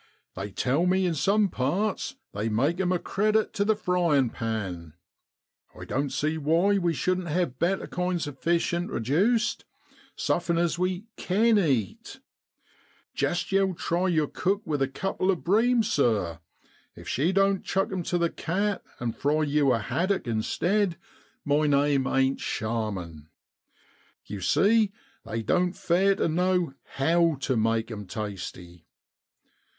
They 0.35 0.49
tell 0.49 0.87
me 0.87 1.05
in 1.05 1.13
some 1.13 1.47
parts 1.47 2.15
they 2.33 2.49
make 2.49 2.79
'em 2.79 2.91
a 2.91 2.97
credit 2.97 3.53
tu 3.53 3.63
the 3.63 3.75
fryin' 3.75 4.31
pan. 4.31 4.93
I 5.79 5.85
doan't 5.85 6.11
see 6.11 6.39
why 6.39 6.79
we 6.79 6.91
shouldn't 6.91 7.27
hev 7.27 7.59
better 7.59 7.85
kinds 7.85 8.25
of 8.25 8.39
fish 8.39 8.73
introduced, 8.73 9.63
sufnn' 10.17 10.57
as 10.57 10.79
we 10.79 11.05
ken 11.17 11.59
eat. 11.59 12.19
Jest 13.13 13.51
yow 13.51 13.75
try 13.77 14.07
your 14.07 14.25
cook 14.25 14.63
with 14.65 14.81
a 14.81 14.87
couple 14.87 15.29
of 15.29 15.43
bream, 15.43 15.83
sir; 15.83 16.39
if 16.95 17.07
she 17.07 17.31
don't 17.31 17.63
chuck 17.63 17.91
'em 17.91 18.01
to 18.01 18.17
the 18.17 18.31
cat, 18.31 18.81
and 18.99 19.15
fry 19.15 19.43
yew 19.43 19.71
a 19.71 19.77
haddock 19.77 20.25
instead, 20.25 20.97
my 21.45 21.67
name 21.67 22.07
ain't 22.07 22.39
Sharman! 22.39 23.29
Yew 24.25 24.41
see 24.41 24.91
they 25.25 25.43
doan't 25.43 25.75
fare 25.77 26.15
tu 26.15 26.27
know 26.27 26.73
how 26.95 27.37
tu 27.39 27.55
make 27.55 27.91
'em 27.91 28.07
tasty. 28.07 28.87